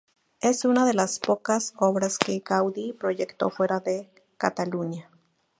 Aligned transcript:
Es 0.39 0.65
una 0.65 0.83
de 0.87 0.95
las 0.95 1.19
pocas 1.19 1.75
obras 1.77 2.17
que 2.17 2.39
Gaudí 2.43 2.91
proyectó 2.91 3.51
fuera 3.51 3.79
de 3.79 4.09
Cataluña. 4.37 5.11